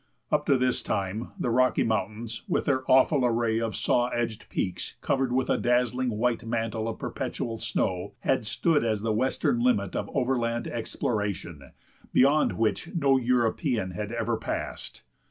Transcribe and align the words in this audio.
Up 0.31 0.47
to 0.47 0.57
this 0.57 0.81
time 0.81 1.27
the 1.39 1.51
Rocky 1.51 1.83
Mountains, 1.83 2.41
with 2.47 2.65
their 2.65 2.81
awful 2.91 3.23
array 3.23 3.59
of 3.59 3.75
saw 3.75 4.07
edged 4.07 4.49
peaks 4.49 4.95
covered 4.99 5.31
with 5.31 5.47
a 5.47 5.59
dazzling 5.59 6.09
white 6.17 6.43
mantle 6.43 6.87
of 6.87 6.97
perpetual 6.97 7.59
snow, 7.59 8.13
had 8.21 8.43
stood 8.43 8.83
as 8.83 9.03
the 9.03 9.13
western 9.13 9.59
limit 9.63 9.95
of 9.95 10.09
overland 10.15 10.67
exploration, 10.67 11.69
beyond 12.13 12.53
which 12.53 12.91
no 12.95 13.17
European 13.17 13.91
had 13.91 14.11
ever 14.11 14.37
passed. 14.37 15.03